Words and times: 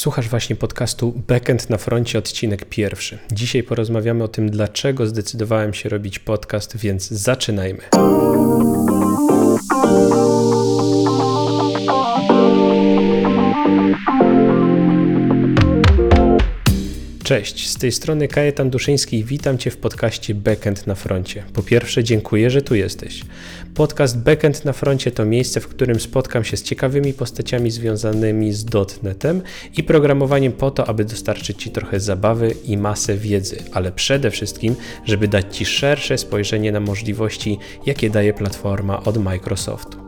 Słuchasz 0.00 0.28
właśnie 0.28 0.56
podcastu 0.56 1.12
Backend 1.28 1.70
na 1.70 1.78
froncie, 1.78 2.18
odcinek 2.18 2.64
pierwszy. 2.64 3.18
Dzisiaj 3.32 3.62
porozmawiamy 3.62 4.24
o 4.24 4.28
tym, 4.28 4.50
dlaczego 4.50 5.06
zdecydowałem 5.06 5.74
się 5.74 5.88
robić 5.88 6.18
podcast, 6.18 6.76
więc 6.76 7.08
zaczynajmy. 7.08 7.82
Cześć, 17.30 17.68
z 17.68 17.76
tej 17.76 17.92
strony 17.92 18.28
Kajetan 18.28 18.70
Duszyński 18.70 19.18
i 19.18 19.24
witam 19.24 19.58
Cię 19.58 19.70
w 19.70 19.76
podcaście 19.76 20.34
Backend 20.34 20.86
na 20.86 20.94
froncie. 20.94 21.44
Po 21.52 21.62
pierwsze, 21.62 22.04
dziękuję, 22.04 22.50
że 22.50 22.62
tu 22.62 22.74
jesteś. 22.74 23.22
Podcast 23.74 24.18
Backend 24.18 24.64
na 24.64 24.72
froncie 24.72 25.10
to 25.10 25.24
miejsce, 25.24 25.60
w 25.60 25.68
którym 25.68 26.00
spotkam 26.00 26.44
się 26.44 26.56
z 26.56 26.62
ciekawymi 26.62 27.12
postaciami 27.12 27.70
związanymi 27.70 28.52
z 28.52 28.66
.NETem 29.02 29.42
i 29.76 29.82
programowaniem 29.82 30.52
po 30.52 30.70
to, 30.70 30.88
aby 30.88 31.04
dostarczyć 31.04 31.62
Ci 31.62 31.70
trochę 31.70 32.00
zabawy 32.00 32.54
i 32.64 32.76
masę 32.76 33.16
wiedzy, 33.16 33.56
ale 33.72 33.92
przede 33.92 34.30
wszystkim, 34.30 34.74
żeby 35.04 35.28
dać 35.28 35.56
Ci 35.56 35.64
szersze 35.64 36.18
spojrzenie 36.18 36.72
na 36.72 36.80
możliwości, 36.80 37.58
jakie 37.86 38.10
daje 38.10 38.34
platforma 38.34 39.02
od 39.02 39.18
Microsoftu. 39.18 39.99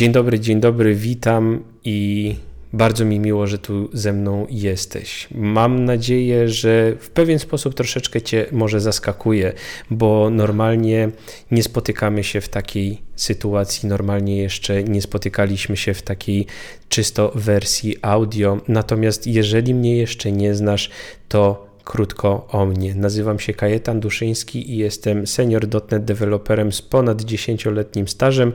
Dzień 0.00 0.12
dobry, 0.12 0.40
dzień 0.40 0.60
dobry, 0.60 0.94
witam 0.94 1.64
i 1.84 2.34
bardzo 2.72 3.04
mi 3.04 3.20
miło, 3.20 3.46
że 3.46 3.58
tu 3.58 3.88
ze 3.92 4.12
mną 4.12 4.46
jesteś. 4.50 5.28
Mam 5.34 5.84
nadzieję, 5.84 6.48
że 6.48 6.92
w 7.00 7.10
pewien 7.10 7.38
sposób 7.38 7.74
troszeczkę 7.74 8.22
Cię 8.22 8.46
może 8.52 8.80
zaskakuje, 8.80 9.52
bo 9.90 10.30
normalnie 10.30 11.10
nie 11.50 11.62
spotykamy 11.62 12.24
się 12.24 12.40
w 12.40 12.48
takiej 12.48 12.98
sytuacji, 13.16 13.88
normalnie 13.88 14.36
jeszcze 14.36 14.84
nie 14.84 15.02
spotykaliśmy 15.02 15.76
się 15.76 15.94
w 15.94 16.02
takiej 16.02 16.46
czysto 16.88 17.32
wersji 17.34 17.96
audio. 18.02 18.58
Natomiast 18.68 19.26
jeżeli 19.26 19.74
mnie 19.74 19.96
jeszcze 19.96 20.32
nie 20.32 20.54
znasz, 20.54 20.90
to 21.28 21.70
krótko 21.84 22.46
o 22.50 22.66
mnie. 22.66 22.94
Nazywam 22.94 23.38
się 23.38 23.54
Kajetan 23.54 24.00
Duszyński 24.00 24.72
i 24.72 24.76
jestem 24.76 25.26
senior.NET 25.26 26.04
deweloperem 26.04 26.72
z 26.72 26.82
ponad 26.82 27.22
10-letnim 27.22 28.08
stażem. 28.08 28.52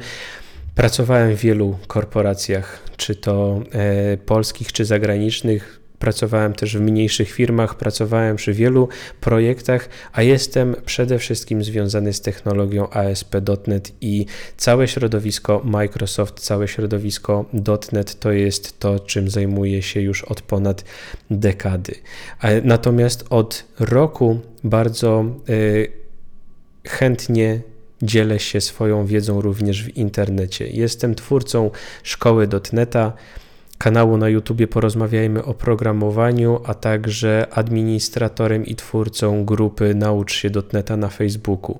Pracowałem 0.76 1.36
w 1.36 1.40
wielu 1.40 1.78
korporacjach, 1.88 2.80
czy 2.98 3.16
to 3.16 3.62
e, 3.72 4.18
polskich, 4.18 4.74
czy 4.74 4.86
zagranicznych. 4.86 5.82
Pracowałem 6.00 6.54
też 6.54 6.78
w 6.78 6.82
mniejszych 6.82 7.32
firmach, 7.32 7.76
pracowałem 7.76 8.36
przy 8.36 8.54
wielu 8.54 8.90
projektach, 9.22 9.90
a 10.14 10.22
jestem 10.22 10.76
przede 10.86 11.20
wszystkim 11.20 11.64
związany 11.64 12.14
z 12.14 12.22
technologią 12.22 12.90
ASP.NET 12.90 13.92
i 14.02 14.26
całe 14.58 14.88
środowisko 14.88 15.62
Microsoft, 15.64 16.40
całe 16.40 16.68
środowisko 16.68 17.46
.NET 17.92 18.20
to 18.20 18.32
jest 18.32 18.80
to, 18.80 19.00
czym 19.00 19.30
zajmuję 19.30 19.82
się 19.82 20.02
już 20.02 20.24
od 20.24 20.42
ponad 20.42 20.84
dekady. 21.32 21.96
Natomiast 22.64 23.26
od 23.30 23.66
roku 23.80 24.40
bardzo 24.64 25.26
e, 25.26 25.54
chętnie 26.90 27.62
dzielę 28.06 28.40
się 28.40 28.62
swoją 28.62 29.06
wiedzą 29.06 29.42
również 29.42 29.84
w 29.84 29.98
internecie. 29.98 30.68
Jestem 30.68 31.16
twórcą 31.16 31.72
szkoły 32.04 32.48
.NETA, 32.74 33.14
kanału 33.78 34.18
na 34.18 34.30
YouTube 34.30 34.68
Porozmawiajmy 34.70 35.44
o 35.44 35.54
programowaniu, 35.54 36.62
a 36.66 36.74
także 36.74 37.48
administratorem 37.52 38.66
i 38.66 38.76
twórcą 38.76 39.46
grupy 39.46 39.96
Naucz 39.96 40.34
się 40.34 40.50
.NETA 40.74 40.98
na 40.98 41.10
Facebooku. 41.10 41.80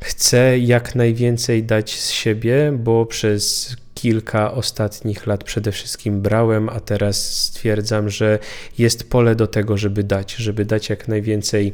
Chcę 0.00 0.58
jak 0.58 0.94
najwięcej 0.94 1.64
dać 1.64 2.00
z 2.00 2.10
siebie, 2.10 2.72
bo 2.78 3.06
przez 3.06 3.76
kilka 3.94 4.52
ostatnich 4.52 5.26
lat 5.26 5.44
przede 5.44 5.72
wszystkim 5.72 6.20
brałem, 6.20 6.68
a 6.68 6.80
teraz 6.80 7.38
stwierdzam, 7.42 8.10
że 8.10 8.38
jest 8.78 9.10
pole 9.10 9.34
do 9.34 9.46
tego, 9.46 9.76
żeby 9.76 10.04
dać, 10.04 10.34
żeby 10.34 10.64
dać 10.64 10.90
jak 10.90 11.08
najwięcej 11.08 11.72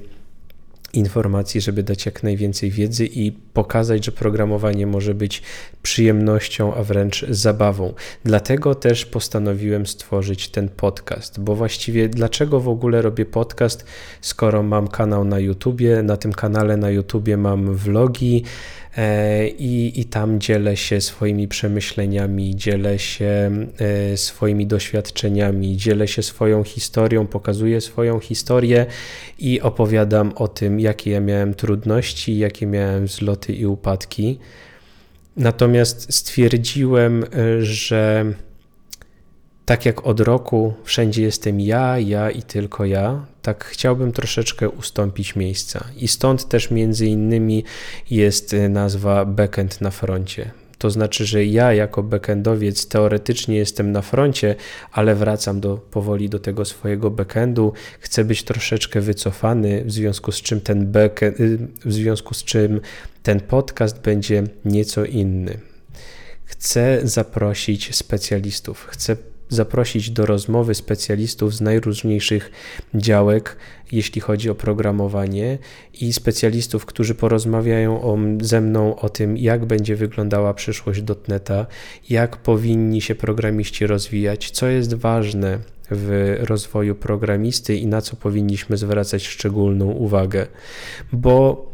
informacji, 0.93 1.60
żeby 1.60 1.82
dać 1.82 2.06
jak 2.06 2.22
najwięcej 2.22 2.71
wiedzy 2.71 3.06
i 3.06 3.32
pokazać, 3.32 4.04
że 4.04 4.12
programowanie 4.12 4.87
może 4.87 5.15
być 5.15 5.43
przyjemnością, 5.82 6.75
a 6.75 6.82
wręcz 6.82 7.26
zabawą. 7.28 7.94
Dlatego 8.25 8.75
też 8.75 9.06
postanowiłem 9.06 9.87
stworzyć 9.87 10.49
ten 10.49 10.69
podcast, 10.69 11.41
bo 11.41 11.54
właściwie 11.54 12.09
dlaczego 12.09 12.60
w 12.60 12.69
ogóle 12.69 13.03
robię 13.03 13.26
podcast, 13.26 13.84
skoro 14.21 14.62
mam 14.62 14.88
kanał 14.88 15.25
na 15.25 15.38
YouTubie, 15.38 16.03
na 16.03 16.16
tym 16.16 16.32
kanale 16.32 16.76
na 16.76 16.91
YouTubie 16.91 17.37
mam 17.37 17.75
vlogi, 17.75 18.44
i, 19.59 19.92
i 19.97 20.04
tam 20.04 20.41
dzielę 20.41 20.76
się 20.76 21.00
swoimi 21.00 21.48
przemyśleniami, 21.48 22.56
dzielę 22.56 22.98
się 22.98 23.50
e, 23.78 24.16
swoimi 24.16 24.66
doświadczeniami, 24.66 25.76
dzielę 25.76 26.09
się 26.09 26.22
swoją 26.22 26.64
historią, 26.64 27.26
pokazuję 27.26 27.81
swoją 27.81 28.20
historię 28.20 28.87
i 29.38 29.60
opowiadam 29.60 30.32
o 30.37 30.48
tym, 30.48 30.81
jakie 30.81 31.10
ja 31.10 31.20
miałem 31.20 31.54
trudności, 31.54 32.38
jakie 32.38 32.66
miałem 32.66 33.06
wzloty 33.06 33.53
i 33.53 33.66
upadki. 33.66 34.38
Natomiast 35.37 36.14
stwierdziłem, 36.14 37.25
e, 37.25 37.62
że 37.62 38.32
tak 39.68 39.86
jak 39.86 40.06
od 40.06 40.20
roku 40.20 40.74
wszędzie 40.84 41.22
jestem 41.22 41.60
ja, 41.60 41.98
ja 41.98 42.30
i 42.30 42.42
tylko 42.42 42.84
ja, 42.84 43.26
tak 43.42 43.64
chciałbym 43.64 44.12
troszeczkę 44.12 44.70
ustąpić 44.70 45.36
miejsca. 45.36 45.84
I 45.96 46.08
stąd 46.08 46.48
też 46.48 46.70
między 46.70 47.06
innymi 47.06 47.64
jest 48.10 48.52
y, 48.52 48.68
nazwa 48.68 49.24
backend 49.24 49.80
na 49.80 49.90
froncie. 49.90 50.50
To 50.78 50.90
znaczy, 50.90 51.26
że 51.26 51.44
ja 51.44 51.72
jako 51.72 52.02
backendowiec 52.02 52.88
teoretycznie 52.88 53.56
jestem 53.56 53.92
na 53.92 54.02
froncie, 54.02 54.54
ale 54.92 55.14
wracam 55.14 55.60
do, 55.60 55.76
powoli 55.76 56.28
do 56.28 56.38
tego 56.38 56.64
swojego 56.64 57.10
backendu. 57.10 57.72
Chcę 58.00 58.24
być 58.24 58.42
troszeczkę 58.42 59.00
wycofany, 59.00 59.84
w 59.84 59.92
związku 59.92 60.32
z 60.32 60.42
czym 60.42 60.60
ten 60.60 60.92
backend, 60.92 61.40
y, 61.40 61.58
w 61.84 61.92
związku 61.92 62.34
z 62.34 62.44
czym 62.44 62.80
ten 63.22 63.40
podcast 63.40 64.00
będzie 64.00 64.44
nieco 64.64 65.04
inny. 65.04 65.58
Chcę 66.44 67.00
zaprosić 67.02 67.96
specjalistów, 67.96 68.86
chcę 68.90 69.16
zaprosić 69.48 70.10
do 70.10 70.26
rozmowy 70.26 70.75
specjalistów 70.75 71.54
z 71.54 71.60
najróżniejszych 71.60 72.50
działek, 72.94 73.56
jeśli 73.92 74.20
chodzi 74.20 74.50
o 74.50 74.54
programowanie, 74.54 75.59
i 76.00 76.12
specjalistów, 76.12 76.86
którzy 76.86 77.14
porozmawiają 77.14 78.03
o, 78.03 78.19
ze 78.41 78.60
mną 78.60 78.97
o 78.97 79.08
tym, 79.08 79.37
jak 79.37 79.64
będzie 79.64 79.97
wyglądała 79.97 80.54
przyszłość 80.54 81.03
dotneta, 81.03 81.66
jak 82.10 82.37
powinni 82.37 83.00
się 83.00 83.14
programiści 83.14 83.87
rozwijać, 83.87 84.50
co 84.50 84.66
jest 84.66 84.94
ważne 84.94 85.58
w 85.91 86.37
rozwoju 86.41 86.94
programisty 86.94 87.76
i 87.76 87.87
na 87.87 88.00
co 88.00 88.16
powinniśmy 88.16 88.76
zwracać 88.76 89.26
szczególną 89.26 89.87
uwagę. 89.87 90.47
Bo 91.12 91.69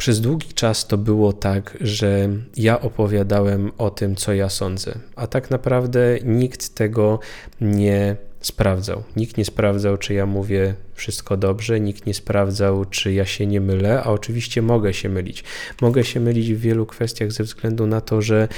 przez 0.00 0.20
długi 0.20 0.48
czas 0.54 0.86
to 0.86 0.98
było 0.98 1.32
tak, 1.32 1.78
że 1.80 2.28
ja 2.56 2.80
opowiadałem 2.80 3.72
o 3.78 3.90
tym, 3.90 4.16
co 4.16 4.32
ja 4.32 4.48
sądzę, 4.48 4.98
a 5.16 5.26
tak 5.26 5.50
naprawdę 5.50 6.18
nikt 6.24 6.74
tego 6.74 7.18
nie 7.60 8.16
sprawdzał. 8.40 9.02
Nikt 9.16 9.36
nie 9.36 9.44
sprawdzał, 9.44 9.96
czy 9.96 10.14
ja 10.14 10.26
mówię 10.26 10.74
wszystko 10.94 11.36
dobrze, 11.36 11.80
nikt 11.80 12.06
nie 12.06 12.14
sprawdzał, 12.14 12.84
czy 12.84 13.12
ja 13.12 13.26
się 13.26 13.46
nie 13.46 13.60
mylę, 13.60 14.02
a 14.02 14.10
oczywiście 14.10 14.62
mogę 14.62 14.94
się 14.94 15.08
mylić. 15.08 15.44
Mogę 15.80 16.04
się 16.04 16.20
mylić 16.20 16.52
w 16.54 16.60
wielu 16.60 16.86
kwestiach 16.86 17.32
ze 17.32 17.44
względu 17.44 17.86
na 17.86 18.00
to, 18.00 18.22
że 18.22 18.48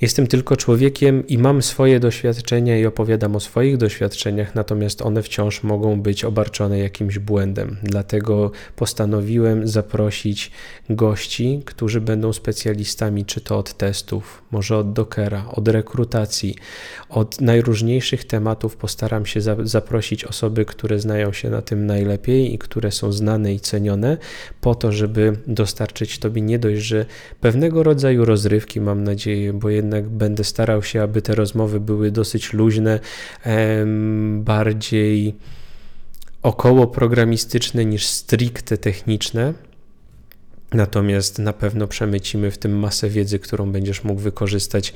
Jestem 0.00 0.26
tylko 0.26 0.56
człowiekiem 0.56 1.26
i 1.26 1.38
mam 1.38 1.62
swoje 1.62 2.00
doświadczenia 2.00 2.78
i 2.78 2.86
opowiadam 2.86 3.36
o 3.36 3.40
swoich 3.40 3.76
doświadczeniach, 3.76 4.54
natomiast 4.54 5.02
one 5.02 5.22
wciąż 5.22 5.62
mogą 5.62 6.00
być 6.00 6.24
obarczone 6.24 6.78
jakimś 6.78 7.18
błędem. 7.18 7.76
Dlatego 7.82 8.50
postanowiłem 8.76 9.68
zaprosić 9.68 10.50
gości, 10.90 11.62
którzy 11.64 12.00
będą 12.00 12.32
specjalistami, 12.32 13.24
czy 13.24 13.40
to 13.40 13.58
od 13.58 13.74
testów, 13.74 14.42
może 14.50 14.76
od 14.76 14.92
dockera, 14.92 15.44
od 15.52 15.68
rekrutacji, 15.68 16.54
od 17.08 17.40
najróżniejszych 17.40 18.24
tematów. 18.24 18.76
Postaram 18.76 19.26
się 19.26 19.40
za 19.40 19.56
zaprosić 19.62 20.24
osoby, 20.24 20.64
które 20.64 21.00
znają 21.00 21.32
się 21.32 21.50
na 21.50 21.62
tym 21.62 21.86
najlepiej 21.86 22.54
i 22.54 22.58
które 22.58 22.92
są 22.92 23.12
znane 23.12 23.54
i 23.54 23.60
cenione, 23.60 24.16
po 24.60 24.74
to, 24.74 24.92
żeby 24.92 25.36
dostarczyć 25.46 26.18
Tobie 26.18 26.42
nie 26.42 26.58
dość, 26.58 26.82
że 26.82 27.06
pewnego 27.40 27.82
rodzaju 27.82 28.24
rozrywki, 28.24 28.80
mam 28.80 29.04
nadzieję, 29.04 29.52
bo 29.52 29.70
jednak 29.70 29.85
jednak 29.86 30.08
będę 30.08 30.44
starał 30.44 30.82
się, 30.82 31.02
aby 31.02 31.22
te 31.22 31.34
rozmowy 31.34 31.80
były 31.80 32.10
dosyć 32.10 32.52
luźne, 32.52 33.00
bardziej 34.38 35.34
około 36.42 36.86
programistyczne 36.86 37.84
niż 37.84 38.06
stricte 38.06 38.78
techniczne. 38.78 39.54
Natomiast 40.72 41.38
na 41.38 41.52
pewno 41.52 41.86
przemycimy 41.86 42.50
w 42.50 42.58
tym 42.58 42.78
masę 42.78 43.08
wiedzy, 43.08 43.38
którą 43.38 43.72
będziesz 43.72 44.04
mógł 44.04 44.20
wykorzystać 44.20 44.94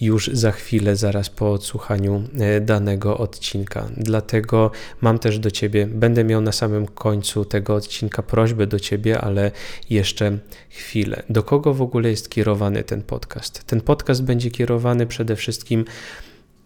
już 0.00 0.30
za 0.32 0.52
chwilę, 0.52 0.96
zaraz 0.96 1.30
po 1.30 1.52
odsłuchaniu 1.52 2.22
e, 2.40 2.60
danego 2.60 3.18
odcinka. 3.18 3.88
Dlatego 3.96 4.70
mam 5.00 5.18
też 5.18 5.38
do 5.38 5.50
Ciebie, 5.50 5.86
będę 5.86 6.24
miał 6.24 6.40
na 6.40 6.52
samym 6.52 6.86
końcu 6.86 7.44
tego 7.44 7.74
odcinka 7.74 8.22
prośbę 8.22 8.66
do 8.66 8.80
Ciebie, 8.80 9.20
ale 9.20 9.50
jeszcze 9.90 10.38
chwilę. 10.70 11.22
Do 11.30 11.42
kogo 11.42 11.74
w 11.74 11.82
ogóle 11.82 12.10
jest 12.10 12.30
kierowany 12.30 12.82
ten 12.82 13.02
podcast? 13.02 13.64
Ten 13.64 13.80
podcast 13.80 14.22
będzie 14.22 14.50
kierowany 14.50 15.06
przede 15.06 15.36
wszystkim 15.36 15.84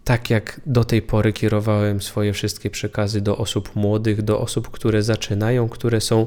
tak 0.09 0.31
jak 0.31 0.61
do 0.67 0.85
tej 0.85 1.03
pory 1.03 1.33
kierowałem 1.33 2.03
swoje 2.03 2.33
wszystkie 2.33 2.71
przekazy 2.71 3.21
do 3.21 3.37
osób 3.37 3.77
młodych, 3.77 4.23
do 4.23 4.41
osób, 4.41 4.71
które 4.71 5.03
zaczynają, 5.03 5.69
które 5.69 6.01
są 6.01 6.27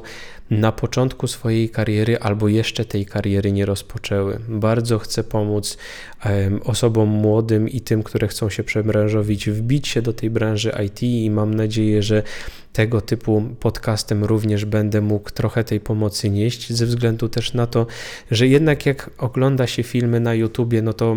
na 0.60 0.72
początku 0.72 1.26
swojej 1.26 1.70
kariery 1.70 2.18
albo 2.18 2.48
jeszcze 2.48 2.84
tej 2.84 3.06
kariery 3.06 3.52
nie 3.52 3.66
rozpoczęły. 3.66 4.38
Bardzo 4.48 4.98
chcę 4.98 5.24
pomóc 5.24 5.78
osobom 6.64 7.08
młodym 7.08 7.68
i 7.68 7.80
tym, 7.80 8.02
które 8.02 8.28
chcą 8.28 8.50
się 8.50 8.64
przebranżowić, 8.64 9.50
wbić 9.50 9.88
się 9.88 10.02
do 10.02 10.12
tej 10.12 10.30
branży 10.30 10.72
IT 10.86 11.02
i 11.02 11.30
mam 11.30 11.54
nadzieję, 11.54 12.02
że 12.02 12.22
tego 12.72 13.00
typu 13.00 13.42
podcastem 13.60 14.24
również 14.24 14.64
będę 14.64 15.00
mógł 15.00 15.30
trochę 15.30 15.64
tej 15.64 15.80
pomocy 15.80 16.30
nieść, 16.30 16.72
ze 16.72 16.86
względu 16.86 17.28
też 17.28 17.54
na 17.54 17.66
to, 17.66 17.86
że 18.30 18.48
jednak 18.48 18.86
jak 18.86 19.10
ogląda 19.18 19.66
się 19.66 19.82
filmy 19.82 20.20
na 20.20 20.34
YouTubie, 20.34 20.82
no 20.82 20.92
to 20.92 21.16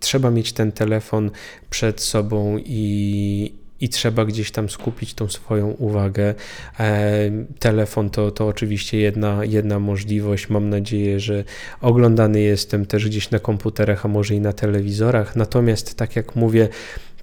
trzeba 0.00 0.30
mieć 0.30 0.52
ten 0.52 0.72
telefon 0.72 1.30
przed 1.70 2.00
sobą 2.00 2.58
i, 2.58 3.54
i 3.82 3.88
trzeba 3.88 4.24
gdzieś 4.24 4.50
tam 4.50 4.68
skupić 4.68 5.14
tą 5.14 5.28
swoją 5.28 5.68
uwagę. 5.68 6.34
E, 6.80 7.30
telefon 7.58 8.10
to, 8.10 8.30
to 8.30 8.46
oczywiście 8.46 8.98
jedna, 8.98 9.44
jedna 9.44 9.78
możliwość. 9.78 10.48
Mam 10.48 10.70
nadzieję, 10.70 11.20
że 11.20 11.44
oglądany 11.80 12.40
jestem 12.40 12.86
też 12.86 13.08
gdzieś 13.08 13.30
na 13.30 13.38
komputerach, 13.38 14.04
a 14.04 14.08
może 14.08 14.34
i 14.34 14.40
na 14.40 14.52
telewizorach. 14.52 15.36
Natomiast, 15.36 15.94
tak 15.94 16.16
jak 16.16 16.36
mówię, 16.36 16.68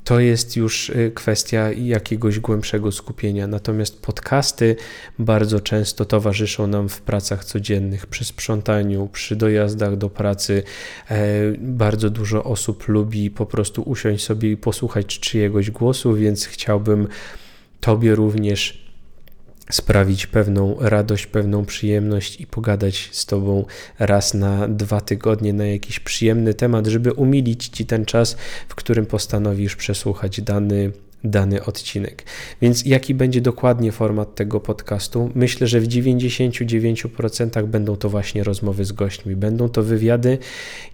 to 0.09 0.19
jest 0.19 0.55
już 0.55 0.89
y, 0.89 1.11
kwestia 1.15 1.71
jakiegoś 1.71 2.39
głębszego 2.39 2.91
skupienia. 2.91 3.47
Natomiast 3.47 4.01
podcasty 4.01 4.75
bardzo 5.19 5.59
często 5.59 6.05
towarzyszą 6.05 6.67
nam 6.67 6.89
w 6.89 7.01
pracach 7.01 7.45
codziennych, 7.45 8.07
przy 8.07 8.25
sprzątaniu, 8.25 9.09
przy 9.13 9.35
dojazdach 9.35 9.97
do 9.97 10.09
pracy. 10.09 10.63
E, 11.09 11.17
bardzo 11.57 12.09
dużo 12.09 12.43
osób 12.43 12.87
lubi 12.87 13.31
po 13.31 13.45
prostu 13.45 13.81
usiąść 13.81 14.25
sobie 14.25 14.51
i 14.51 14.57
posłuchać 14.57 15.19
czyjegoś 15.19 15.71
głosu, 15.71 16.13
więc 16.13 16.45
chciałbym 16.45 17.07
Tobie 17.79 18.15
również 18.15 18.88
sprawić 19.71 20.27
pewną 20.27 20.75
radość, 20.79 21.27
pewną 21.27 21.65
przyjemność 21.65 22.41
i 22.41 22.47
pogadać 22.47 23.09
z 23.11 23.25
Tobą 23.25 23.65
raz 23.99 24.33
na 24.33 24.67
dwa 24.67 25.01
tygodnie 25.01 25.53
na 25.53 25.65
jakiś 25.65 25.99
przyjemny 25.99 26.53
temat, 26.53 26.87
żeby 26.87 27.13
umilić 27.13 27.67
Ci 27.67 27.85
ten 27.85 28.05
czas, 28.05 28.37
w 28.67 28.75
którym 28.75 29.05
postanowisz 29.05 29.75
przesłuchać 29.75 30.41
dany 30.41 30.91
dany 31.23 31.65
odcinek. 31.65 32.23
Więc 32.61 32.85
jaki 32.85 33.13
będzie 33.13 33.41
dokładnie 33.41 33.91
format 33.91 34.35
tego 34.35 34.59
podcastu? 34.59 35.31
Myślę, 35.35 35.67
że 35.67 35.79
w 35.79 35.87
99% 35.87 37.67
będą 37.67 37.95
to 37.95 38.09
właśnie 38.09 38.43
rozmowy 38.43 38.85
z 38.85 38.91
gośćmi, 38.91 39.35
będą 39.35 39.69
to 39.69 39.83
wywiady 39.83 40.37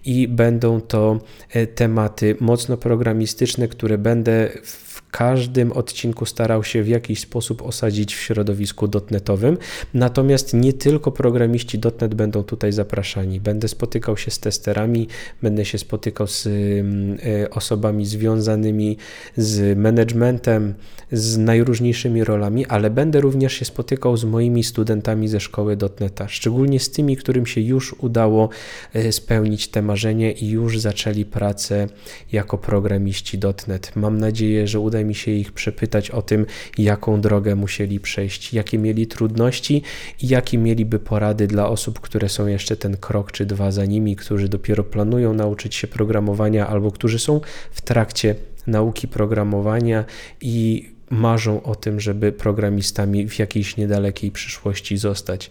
i 0.04 0.28
będą 0.28 0.80
to 0.80 1.20
e, 1.50 1.66
tematy 1.66 2.36
mocno 2.40 2.76
programistyczne, 2.76 3.68
które 3.68 3.98
będę 3.98 4.48
w 4.64 4.85
każdym 5.10 5.72
odcinku 5.72 6.26
starał 6.26 6.64
się 6.64 6.82
w 6.82 6.88
jakiś 6.88 7.20
sposób 7.20 7.62
osadzić 7.62 8.14
w 8.14 8.20
środowisku 8.20 8.88
dotnetowym. 8.88 9.58
Natomiast 9.94 10.54
nie 10.54 10.72
tylko 10.72 11.12
programiści 11.12 11.78
dotnet 11.78 12.14
będą 12.14 12.42
tutaj 12.42 12.72
zapraszani. 12.72 13.40
Będę 13.40 13.68
spotykał 13.68 14.16
się 14.16 14.30
z 14.30 14.38
testerami, 14.38 15.08
będę 15.42 15.64
się 15.64 15.78
spotykał 15.78 16.26
z 16.26 16.46
mm, 16.46 17.18
e, 17.42 17.50
osobami 17.50 18.06
związanymi 18.06 18.96
z 19.36 19.78
managementem, 19.78 20.74
z 21.12 21.38
najróżniejszymi 21.38 22.24
rolami, 22.24 22.66
ale 22.66 22.90
będę 22.90 23.20
również 23.20 23.52
się 23.52 23.64
spotykał 23.64 24.16
z 24.16 24.24
moimi 24.24 24.64
studentami 24.64 25.28
ze 25.28 25.40
szkoły 25.40 25.76
dotneta, 25.76 26.28
szczególnie 26.28 26.80
z 26.80 26.90
tymi, 26.90 27.16
którym 27.16 27.46
się 27.46 27.60
już 27.60 27.94
udało 27.98 28.48
e, 28.92 29.12
spełnić 29.12 29.68
te 29.68 29.82
marzenie 29.82 30.32
i 30.32 30.48
już 30.48 30.80
zaczęli 30.80 31.24
pracę 31.24 31.86
jako 32.32 32.58
programiści 32.58 33.38
dotnet. 33.38 33.92
Mam 33.96 34.18
nadzieję, 34.18 34.66
że 34.66 34.80
uda 34.80 35.04
mi 35.04 35.05
się 35.14 35.30
ich 35.30 35.52
przepytać 35.52 36.10
o 36.10 36.22
tym, 36.22 36.46
jaką 36.78 37.20
drogę 37.20 37.54
musieli 37.54 38.00
przejść, 38.00 38.54
jakie 38.54 38.78
mieli 38.78 39.06
trudności 39.06 39.82
i 40.22 40.28
jakie 40.28 40.58
mieliby 40.58 40.98
porady 40.98 41.46
dla 41.46 41.68
osób, 41.68 42.00
które 42.00 42.28
są 42.28 42.46
jeszcze 42.46 42.76
ten 42.76 42.96
krok 42.96 43.32
czy 43.32 43.46
dwa 43.46 43.70
za 43.70 43.84
nimi, 43.84 44.16
którzy 44.16 44.48
dopiero 44.48 44.84
planują 44.84 45.34
nauczyć 45.34 45.74
się 45.74 45.86
programowania 45.86 46.66
albo 46.66 46.90
którzy 46.90 47.18
są 47.18 47.40
w 47.70 47.80
trakcie 47.80 48.34
nauki 48.66 49.08
programowania 49.08 50.04
i 50.40 50.90
marzą 51.10 51.62
o 51.62 51.74
tym, 51.74 52.00
żeby 52.00 52.32
programistami 52.32 53.28
w 53.28 53.38
jakiejś 53.38 53.76
niedalekiej 53.76 54.30
przyszłości 54.30 54.96
zostać. 54.96 55.50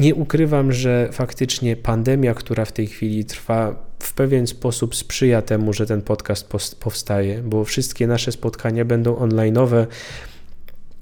Nie 0.00 0.14
ukrywam, 0.14 0.72
że 0.72 1.08
faktycznie 1.12 1.76
pandemia, 1.76 2.34
która 2.34 2.64
w 2.64 2.72
tej 2.72 2.86
chwili 2.86 3.24
trwa, 3.24 3.76
w 3.98 4.14
pewien 4.14 4.46
sposób 4.46 4.94
sprzyja 4.94 5.42
temu, 5.42 5.72
że 5.72 5.86
ten 5.86 6.02
podcast 6.02 6.48
powstaje, 6.80 7.42
bo 7.42 7.64
wszystkie 7.64 8.06
nasze 8.06 8.32
spotkania 8.32 8.84
będą 8.84 9.14
online'owe. 9.14 9.86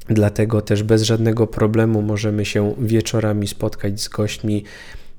Dlatego 0.08 0.62
też 0.62 0.82
bez 0.82 1.02
żadnego 1.02 1.46
problemu 1.46 2.02
możemy 2.02 2.44
się 2.44 2.74
wieczorami 2.78 3.46
spotkać 3.46 4.00
z 4.00 4.08
gośćmi, 4.08 4.64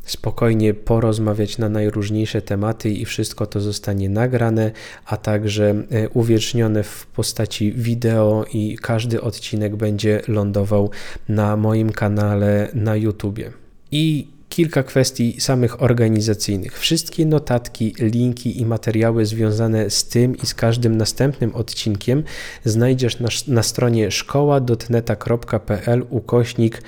spokojnie 0.06 0.74
porozmawiać 0.74 1.58
na 1.58 1.70
najróżniejsze 1.70 2.42
tematy 2.42 2.90
i 2.90 3.06
wszystko 3.06 3.46
to 3.46 3.62
zostanie 3.62 4.10
nagrane, 4.10 4.72
a 5.06 5.18
także 5.18 5.84
e, 5.92 6.10
uwiecznione 6.10 6.84
w 6.84 7.06
postaci 7.06 7.74
wideo 7.74 8.46
i 8.54 8.78
każdy 8.82 9.22
odcinek 9.22 9.76
będzie 9.76 10.22
lądował 10.28 10.90
na 11.30 11.58
moim 11.58 11.92
kanale 11.92 12.70
na 12.74 12.96
YouTubie. 12.96 13.59
I 13.92 14.28
kilka 14.50 14.84
kwestii 14.84 15.42
samych 15.42 15.82
organizacyjnych. 15.82 16.80
Wszystkie 16.80 17.26
notatki, 17.26 17.96
linki 18.00 18.62
i 18.62 18.66
materiały 18.66 19.26
związane 19.26 19.90
z 19.90 20.06
tym 20.06 20.38
i 20.38 20.46
z 20.46 20.54
każdym 20.54 20.98
następnym 20.98 21.56
odcinkiem 21.56 22.24
znajdziesz 22.66 23.20
na, 23.20 23.30
na 23.48 23.64
stronie 23.64 24.12
szkoła.neta.pl 24.12 26.06
ukośnik 26.10 26.82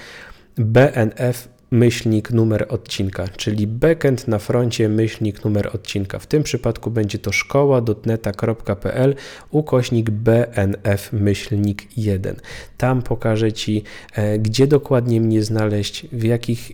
BNF 0.58 1.48
myślnik 1.72 2.32
numer 2.32 2.66
odcinka, 2.70 3.28
czyli 3.28 3.68
backend 3.68 4.28
na 4.28 4.40
froncie 4.40 4.90
myślnik 4.90 5.46
numer 5.46 5.70
odcinka. 5.74 6.20
W 6.20 6.28
tym 6.28 6.44
przypadku 6.44 6.92
będzie 6.92 7.20
to 7.20 7.32
szkoła.dotneta.pl 7.32 9.16
ukośnik 9.50 10.10
BNF 10.10 11.14
myślnik 11.14 11.98
1. 11.98 12.36
Tam 12.78 13.02
pokażę 13.02 13.54
Ci, 13.54 13.84
e, 14.16 14.40
gdzie 14.40 14.68
dokładnie 14.68 15.22
mnie 15.22 15.44
znaleźć, 15.44 16.08
w 16.12 16.24
jakich, 16.24 16.72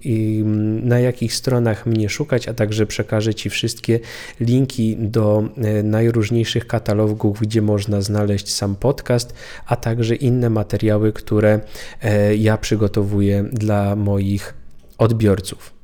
na 0.84 1.00
jakich 1.00 1.34
stronach 1.34 1.86
mnie 1.86 2.10
szukać, 2.10 2.48
a 2.48 2.54
także 2.54 2.86
przekażę 2.86 3.36
Ci 3.36 3.50
wszystkie 3.50 4.00
linki 4.40 4.98
do 5.00 5.44
e, 5.58 5.84
najróżniejszych 5.84 6.68
katalogów, 6.68 7.40
gdzie 7.40 7.62
można 7.62 8.02
znaleźć 8.02 8.54
sam 8.54 8.76
podcast, 8.76 9.34
a 9.66 9.76
także 9.76 10.16
inne 10.16 10.50
materiały, 10.50 11.14
które 11.14 11.60
e, 12.02 12.36
ja 12.36 12.58
przygotowuję 12.58 13.46
dla 13.52 13.96
moich 13.96 14.67
odbiorców. 14.98 15.78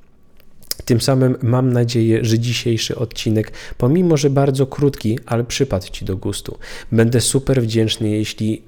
Tym 0.85 1.01
samym 1.01 1.37
mam 1.41 1.73
nadzieję, 1.73 2.25
że 2.25 2.39
dzisiejszy 2.39 2.95
odcinek, 2.95 3.51
pomimo 3.77 4.17
że 4.17 4.29
bardzo 4.29 4.67
krótki, 4.67 5.19
ale 5.25 5.43
przypadł 5.43 5.87
Ci 5.91 6.05
do 6.05 6.17
gustu. 6.17 6.57
Będę 6.91 7.21
super 7.21 7.61
wdzięczny, 7.61 8.09
jeśli 8.09 8.63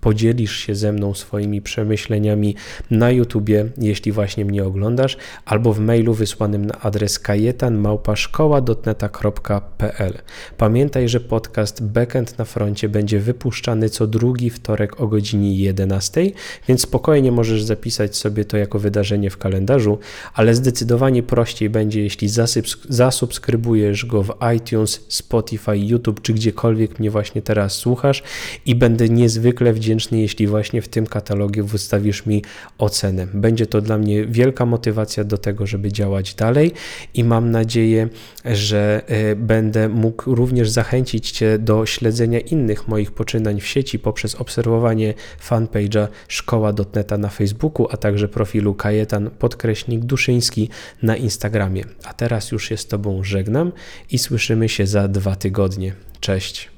podzielisz 0.00 0.56
się 0.56 0.74
ze 0.74 0.92
mną 0.92 1.14
swoimi 1.14 1.62
przemyśleniami 1.62 2.54
na 2.90 3.10
YouTubie, 3.10 3.66
jeśli 3.78 4.12
właśnie 4.12 4.44
mnie 4.44 4.64
oglądasz, 4.64 5.16
albo 5.44 5.72
w 5.72 5.80
mailu 5.80 6.14
wysłanym 6.14 6.64
na 6.64 6.80
adres 6.80 7.18
kajetanmałpaszkoła.dotneta.pl. 7.18 10.18
Pamiętaj, 10.56 11.08
że 11.08 11.20
podcast 11.20 11.82
Backend 11.82 12.38
na 12.38 12.44
froncie 12.44 12.88
będzie 12.88 13.20
wypuszczany 13.20 13.88
co 13.88 14.06
drugi 14.06 14.50
wtorek 14.50 15.00
o 15.00 15.08
godzinie 15.08 15.54
11, 15.54 16.30
więc 16.68 16.80
spokojnie 16.80 17.32
możesz 17.32 17.62
zapisać 17.62 18.16
sobie 18.16 18.44
to 18.44 18.56
jako 18.56 18.78
wydarzenie 18.78 19.30
w 19.30 19.38
kalendarzu, 19.38 19.98
ale 20.34 20.54
zdecydowanie 20.54 21.22
prościej 21.22 21.70
będzie, 21.70 22.02
jeśli 22.02 22.28
zasubskrybujesz 22.88 24.06
go 24.06 24.22
w 24.22 24.34
iTunes, 24.56 25.00
Spotify, 25.08 25.78
YouTube 25.78 26.22
czy 26.22 26.32
gdziekolwiek 26.32 26.98
mnie 26.98 27.10
właśnie 27.10 27.42
teraz 27.42 27.72
słuchasz 27.72 28.22
i 28.66 28.74
będę 28.74 29.08
niezwykle 29.08 29.72
wdzięczny 29.72 29.87
wdzięczny, 29.88 30.20
jeśli 30.20 30.46
właśnie 30.46 30.82
w 30.82 30.88
tym 30.88 31.06
katalogie 31.06 31.62
wystawisz 31.62 32.26
mi 32.26 32.42
ocenę. 32.78 33.26
Będzie 33.34 33.66
to 33.66 33.80
dla 33.80 33.98
mnie 33.98 34.26
wielka 34.26 34.66
motywacja 34.66 35.24
do 35.24 35.38
tego, 35.38 35.66
żeby 35.66 35.92
działać 35.92 36.34
dalej 36.34 36.72
i 37.14 37.24
mam 37.24 37.50
nadzieję, 37.50 38.08
że 38.44 39.02
e, 39.06 39.36
będę 39.36 39.88
mógł 39.88 40.34
również 40.34 40.70
zachęcić 40.70 41.30
Cię 41.30 41.58
do 41.58 41.86
śledzenia 41.86 42.40
innych 42.40 42.88
moich 42.88 43.12
poczynań 43.12 43.60
w 43.60 43.66
sieci 43.66 43.98
poprzez 43.98 44.34
obserwowanie 44.34 45.14
fanpage'a 45.48 46.08
szkoła.neta 46.28 47.18
na 47.18 47.28
Facebooku, 47.28 47.88
a 47.90 47.96
także 47.96 48.28
profilu 48.28 48.74
Kajetan 48.74 49.30
podkreśnik 49.30 50.04
Duszyński 50.04 50.68
na 51.02 51.16
Instagramie. 51.16 51.84
A 52.04 52.14
teraz 52.14 52.52
już 52.52 52.68
się 52.68 52.76
z 52.76 52.86
Tobą 52.86 53.24
żegnam 53.24 53.72
i 54.10 54.18
słyszymy 54.18 54.68
się 54.68 54.86
za 54.86 55.08
dwa 55.08 55.36
tygodnie. 55.36 55.92
Cześć. 56.20 56.77